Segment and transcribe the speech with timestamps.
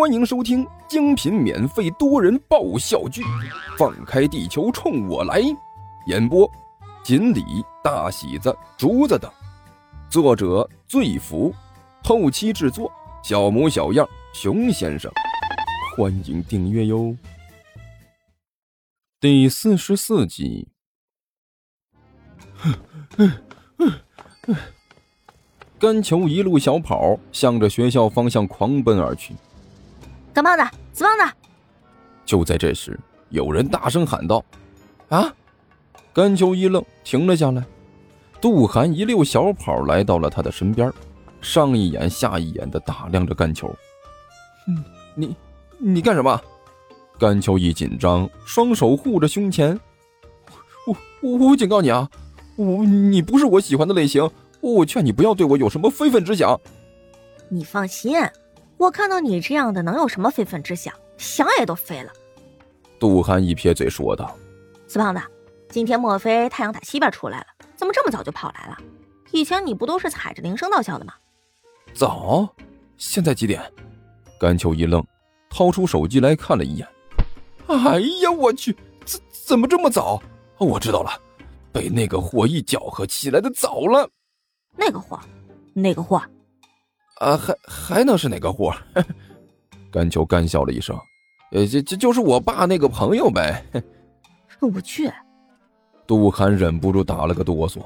[0.00, 3.20] 欢迎收听精品免费多人爆笑剧
[3.76, 5.42] 《放开地球冲我来》，
[6.06, 6.50] 演播：
[7.04, 7.44] 锦鲤、
[7.84, 9.30] 大喜子、竹子等，
[10.08, 11.54] 作者：醉福，
[12.02, 12.90] 后期制作：
[13.22, 15.12] 小模小样、熊先生。
[15.94, 17.14] 欢迎订阅哟。
[19.20, 20.66] 第四十四集。
[25.78, 29.34] 甘球一路小跑，向着学校方向狂奔而去。
[30.32, 31.34] 干胖子，死胖子！
[32.24, 32.98] 就在这时，
[33.30, 34.44] 有人大声喊道
[35.10, 35.34] ：“啊！”
[36.12, 37.64] 甘秋一愣，停了下来。
[38.40, 40.92] 杜涵一溜小跑来到了他的身边，
[41.40, 43.72] 上一眼下一眼的打量着甘秋。
[44.66, 44.84] 嗯，
[45.14, 45.36] 你
[45.78, 46.40] 你干什么？
[47.18, 49.78] 甘秋一紧张，双手护着胸前。
[50.86, 52.08] 我我我警告你啊！
[52.56, 54.28] 我你不是我喜欢的类型，
[54.60, 56.58] 我劝你不要对我有什么非分之想。
[57.48, 58.16] 你放心。
[58.80, 60.94] 我看到你这样的，能有什么非分之想？
[61.18, 62.10] 想也都废了。
[62.98, 64.34] 杜涵一撇嘴说道
[64.88, 65.20] ：“死胖子，
[65.68, 67.46] 今天莫非太阳打西边出来了？
[67.76, 68.78] 怎么这么早就跑来了？
[69.32, 71.12] 以前你不都是踩着铃声到校的吗？”
[71.92, 72.48] 早？
[72.96, 73.62] 现在几点？
[74.40, 75.06] 甘秋一愣，
[75.50, 76.88] 掏出手机来看了一眼。
[77.66, 80.22] 哎呀，我去，怎怎么这么早？
[80.56, 81.10] 我知道了，
[81.70, 84.08] 被那个货一搅和起来的早了。
[84.74, 85.20] 那个货？
[85.74, 86.22] 那个货？
[87.20, 88.74] 啊，还还能是哪个货？
[89.92, 90.98] 甘秋干笑了一声，
[91.52, 93.64] 呃，这这就是我爸那个朋友呗。
[94.60, 95.10] 我去！
[96.06, 97.80] 杜涵忍不住打了个哆嗦。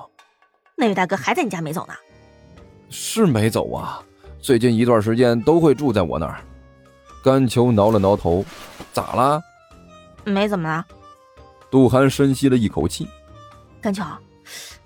[0.77, 1.95] 那位大哥还在你家没走呢？
[2.91, 4.03] 是没走啊，
[4.41, 6.41] 最近一段时间都会住在我那儿。
[7.25, 8.45] 甘秋挠了挠头，
[8.93, 9.43] 咋啦？
[10.25, 10.87] 没怎么了。
[11.71, 13.09] 杜涵深吸了一口气。
[13.81, 14.03] 甘秋，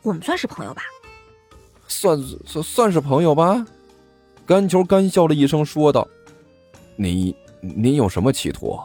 [0.02, 0.82] 我们算是朋友吧？
[1.86, 3.66] 算算算是朋友吧。
[4.48, 6.08] 甘球干笑了一声，说道
[6.96, 8.80] ：“你你有什么企图？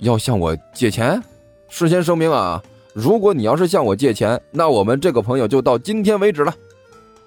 [0.00, 1.22] 要向我借钱？
[1.68, 2.60] 事先声明啊，
[2.92, 6.52] 如果你要是向我借钱，那我们这个朋友就到今天为止了。”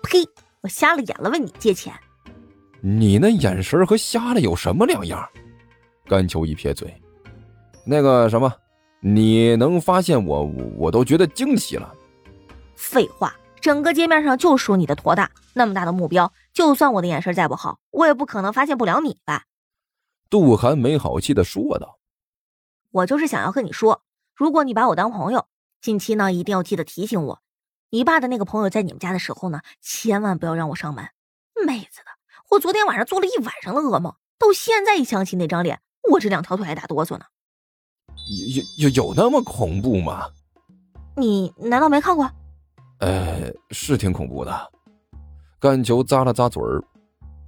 [0.04, 0.20] 呸！
[0.60, 1.94] 我瞎了眼了，问你借钱？
[2.82, 5.26] 你那眼神和瞎了有什么两样？
[6.10, 6.94] 甘球一撇嘴
[7.88, 8.54] ：“那个什么，
[9.00, 11.90] 你能发现我，我都觉得惊奇了。”
[12.76, 13.34] 废话。
[13.60, 19.44] 整个街面上就属你的坨大，那么大的目标，就算我的眼神再不好，我也不可能发现不了你吧？
[20.28, 22.00] 杜涵没好气的说道
[22.90, 24.02] ：“我就是想要和你说，
[24.34, 25.46] 如果你把我当朋友，
[25.82, 27.42] 近期呢一定要记得提醒我，
[27.92, 31.08] 你爸的那个朋友在你们家的时候呢，千万不要让我上门。
[31.64, 32.10] 妹子的，
[32.50, 35.80] 我昨天晚上做了一晚上的噩梦，到现在一想起那张脸，
[36.12, 37.26] 我这两条腿还打哆嗦呢。
[38.26, 40.28] 有有有有那么恐怖吗？
[41.16, 42.28] 你难道没看过？”
[43.00, 44.72] 呃，是挺恐怖的。
[45.60, 46.84] 甘球咂了咂嘴儿，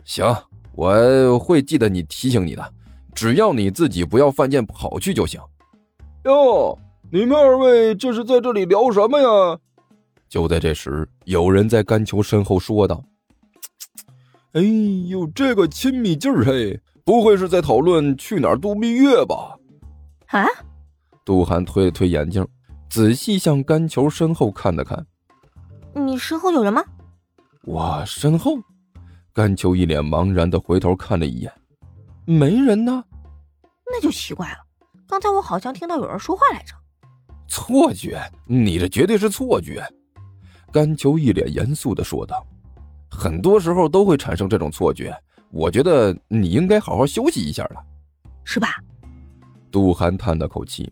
[0.04, 0.26] 行，
[0.74, 2.74] 我会记得你提醒你的，
[3.14, 5.40] 只要你自己不要犯贱跑去就行。
[6.24, 6.78] 哟，
[7.12, 9.60] 你们二位这是在这里聊什么呀？
[10.28, 13.04] 就在这时，有人在甘球身后说道
[14.54, 14.62] ：“哎
[15.08, 19.56] 呦，这个亲密劲儿嘿，不会是在讨论去哪儿度蜜月吧？”
[20.30, 20.48] 啊！
[21.24, 22.48] 杜涵推了推眼镜，
[22.90, 25.06] 仔细向甘球身后看了看。
[25.94, 26.84] 你身后有人吗？
[27.66, 28.58] 我身后，
[29.34, 31.54] 甘秋一脸茫然的回头看了一眼，
[32.26, 33.04] 没人呢。
[33.86, 34.58] 那就奇怪了，
[35.08, 36.74] 刚才我好像听到有人说话来着。
[37.48, 39.84] 错觉，你这绝对是错觉。
[40.72, 42.46] 甘秋一脸严肃的说道
[43.10, 45.16] ：“很多时候都会产生这种错觉，
[45.50, 47.84] 我觉得你应该好好休息一下了，
[48.44, 48.76] 是吧？”
[49.72, 50.92] 杜涵叹了口气：“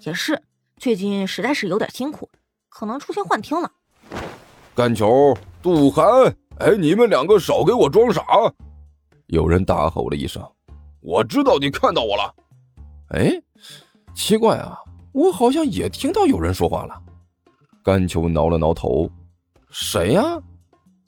[0.00, 0.42] 也是，
[0.78, 2.30] 最近实在是有点辛苦，
[2.70, 3.70] 可能出现幻听了。”
[4.74, 6.04] 甘球、杜涵，
[6.58, 8.22] 哎，你们两个少给我装傻！
[9.28, 10.46] 有人大吼了一声
[11.00, 12.34] ：“我知道你看到我了。”
[13.16, 13.32] 哎，
[14.14, 14.78] 奇怪啊，
[15.12, 17.02] 我好像也听到有人说话了。
[17.82, 19.08] 甘秋挠了挠头
[19.72, 20.38] ：“谁呀？”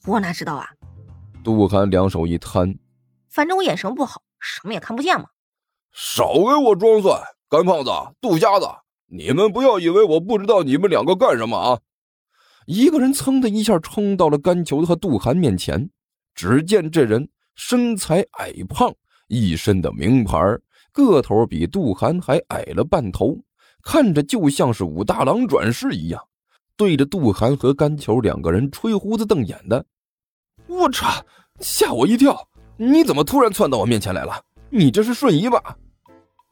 [0.07, 0.67] 我哪知道啊！
[1.45, 2.79] 杜涵两手一摊
[3.29, 5.27] ：“反正我眼神不好，什么也看不见嘛。”
[5.93, 7.21] 少给我装蒜！
[7.51, 7.91] 干胖子、
[8.23, 8.67] 杜瞎子，
[9.09, 11.79] 你们不要以为我不知道你们两个干什么啊！
[12.67, 15.89] 一个人噌的一下冲到了甘球和杜涵面前，
[16.35, 18.93] 只见这人身材矮胖，
[19.29, 20.37] 一身的名牌，
[20.93, 23.39] 个头比杜涵还矮了半头，
[23.85, 26.21] 看着就像是武大郎转世一样，
[26.77, 29.85] 对着杜涵和甘球两个人吹胡子瞪眼的。
[30.67, 31.07] 我操！
[31.61, 32.37] 吓我一跳！
[32.77, 34.43] 你怎么突然窜到我面前来了？
[34.71, 35.77] 你这是瞬移吧？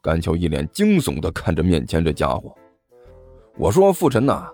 [0.01, 2.55] 甘球一脸惊悚的看着面前这家伙，
[3.57, 4.49] 我说：“傅晨呐。”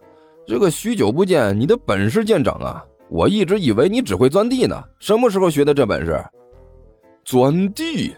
[0.48, 2.84] 这个许久不见，你的本事见长啊！
[3.10, 6.24] 我一直以为你只会钻地呢，什么时候学的这本事？
[7.24, 8.16] 钻地？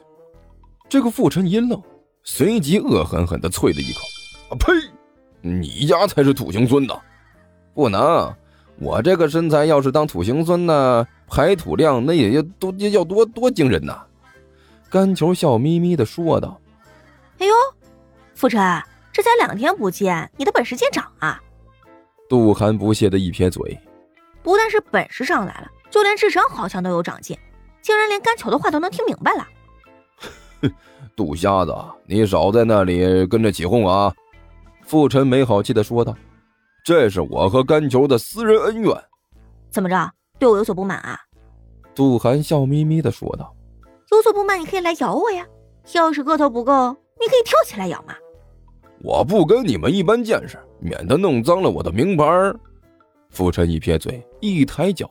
[0.88, 1.82] 这个傅晨一愣，
[2.24, 4.00] 随即恶狠狠地啐了一口
[4.50, 4.72] ：“啊呸！
[5.42, 6.96] 你家才是土行孙呢！
[7.74, 8.34] 不能，
[8.80, 14.02] 我这个身材要是当土行孙呢，排土量那也要多要多多惊人呐！”
[14.90, 16.60] 甘球笑眯眯地说道
[17.40, 17.54] ：“哎呦，
[18.36, 18.62] 傅晨，
[19.12, 21.42] 这才两天不见，你的本事见长啊！”
[22.30, 23.78] 杜涵不屑的一撇嘴
[24.42, 27.38] ：“不但是本事上来了，就连智商好像都有长进，
[27.82, 29.48] 竟然连甘球的话都能听明白了。”
[30.62, 30.72] 哼，
[31.16, 31.76] 杜瞎子，
[32.06, 34.14] 你少在那里跟着起哄啊！
[34.82, 36.16] 傅晨没好气的说道
[36.84, 38.96] ：“这是我和甘球的私人恩怨，
[39.70, 41.20] 怎么着，对我有所不满啊？”
[41.94, 43.54] 杜涵笑眯眯的说道
[44.12, 45.46] ：“有所不满，你可以来咬我呀！
[45.92, 48.16] 要是个头不够，你可以跳起来咬嘛。”
[49.04, 52.24] 我不跟你们一般见识，免得弄脏了我的名牌。
[53.30, 55.10] 傅晨一撇嘴，一抬脚，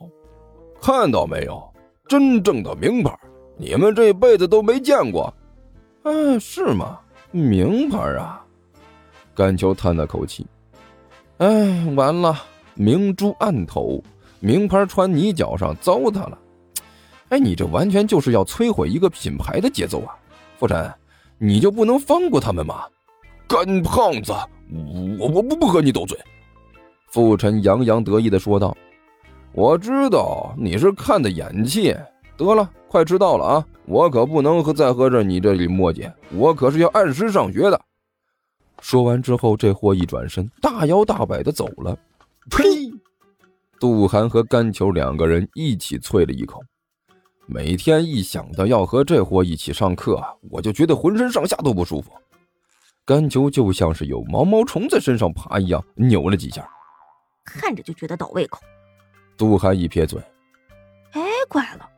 [0.81, 1.63] 看到没有？
[2.07, 3.15] 真正的名牌，
[3.55, 5.31] 你们这辈子都没见过。
[6.01, 6.99] 啊，是吗？
[7.29, 8.43] 名牌啊！
[9.35, 10.45] 甘秋叹了口气，
[11.37, 12.35] 哎，完了，
[12.73, 14.03] 明珠暗投，
[14.39, 16.37] 名牌穿你脚上，糟蹋了。
[17.29, 20.17] 哎，你这完全就是要摧毁一个品牌的节奏啊！
[20.57, 20.91] 傅晨，
[21.37, 22.85] 你就不能放过他们吗？
[23.47, 24.33] 干胖子，
[25.19, 26.17] 我我不不和你斗嘴。
[27.11, 28.75] 傅晨洋洋得意的说道
[29.53, 31.95] ：“我知道你是看的眼气。
[32.35, 33.67] 得了，快迟到了啊！
[33.85, 37.79] 我可不能和再和着你这里磨叽，我可是要按时上学的。”
[38.81, 41.95] 说完之后，这货一转身，大摇大摆的走了。
[42.49, 42.63] 呸！
[43.79, 46.59] 杜涵和甘球两个人一起啐了一口。
[47.45, 50.19] 每天一想到要和这货一起上课，
[50.49, 52.11] 我就觉得浑身上下都不舒服。
[53.05, 56.65] 甘球就像是有毛毛虫在身上爬一样，扭了几下，
[57.43, 58.61] 看着就觉得倒胃口。
[59.37, 60.21] 杜涵一撇嘴
[61.11, 61.89] ：“哎，怪了，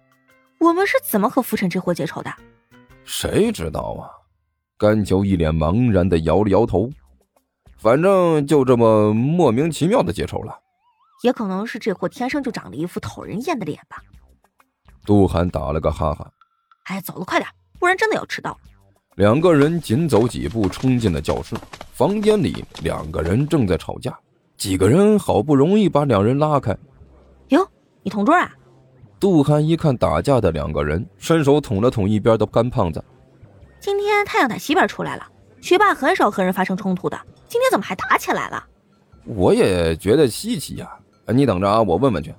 [0.59, 2.33] 我们是怎么和浮尘这货结仇的？
[3.03, 4.09] 谁知道啊？”
[4.77, 6.89] 甘球一脸茫然的摇了摇头，
[7.77, 10.59] 反正就这么莫名其妙的结仇了。
[11.23, 14.01] 也可能是这货天生就长了一副讨人厌的脸吧。
[15.05, 16.29] 杜涵打了个哈哈
[16.85, 17.47] ：“哎，走了，快点，
[17.79, 18.59] 不然真的要迟到。”
[19.15, 21.55] 两个人紧走几步，冲进了教室。
[21.93, 24.13] 房间里，两个人正在吵架。
[24.57, 26.75] 几个人好不容易把两人拉开。
[27.47, 27.65] 哟，
[28.03, 28.53] 你同桌啊？
[29.17, 33.01] 杜涵一看打架的两个人，伸手捅了捅一边的干胖子。
[33.79, 35.25] 今天太阳打西边出来了，
[35.61, 38.61] 学霸很少和人发生冲突的，今天怎么还打起来了？
[39.23, 40.89] 我也觉得稀奇呀。
[41.27, 42.35] 你等着啊，我问问去。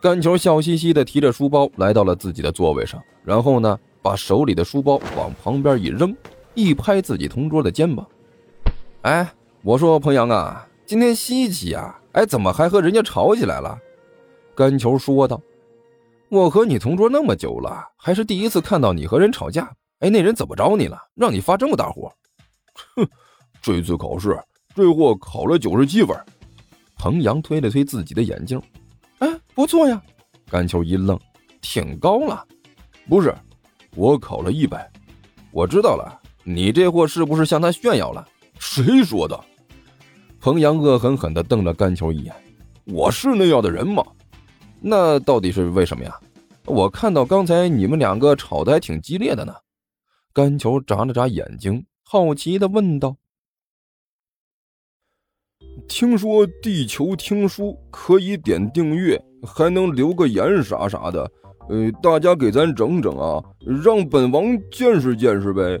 [0.00, 3.76] 干球笑嘻嘻的提着书包来到了自己的座位上，然后呢？
[4.02, 6.16] 把手里的书包往旁边一扔，
[6.54, 8.06] 一拍自己同桌的肩膀
[9.02, 9.30] ：“哎，
[9.62, 12.00] 我说彭阳啊，今天稀奇啊！
[12.12, 13.78] 哎，怎么还和人家吵起来了？”
[14.56, 15.40] 甘球说道
[16.30, 19.70] ：“我和你同桌那么久了，还是第一次看到你和人吵架。
[20.00, 20.98] 哎，那人怎么着你了？
[21.14, 22.10] 让你发这么大火
[22.96, 23.06] ？”“哼，
[23.60, 24.38] 这次考试
[24.74, 26.16] 这货考了九十七分。”
[26.96, 28.60] 彭阳推了推自己的眼镜
[29.20, 30.02] ：“哎，不错呀。”
[30.50, 31.18] 甘球一愣
[31.60, 32.44] ：“挺高了。
[33.08, 33.34] ”“不是。”
[33.96, 34.90] 我考了一百，
[35.50, 36.20] 我知道了。
[36.44, 38.26] 你这货是不是向他炫耀了？
[38.58, 39.38] 谁说的？
[40.40, 42.34] 彭阳恶狠狠地瞪了甘球一眼。
[42.86, 44.02] 我是那样的人吗？
[44.80, 46.18] 那到底是为什么呀？
[46.66, 49.54] 我看到刚才你们两个吵得还挺激烈的呢。
[50.32, 53.16] 甘球眨了眨眼睛，好奇地问道
[55.88, 61.30] ：“听说地球听书可以点订阅，还能留个言啥啥的。”
[61.70, 63.40] 呃，大家给咱整整啊，
[63.84, 65.80] 让本王见识见识呗。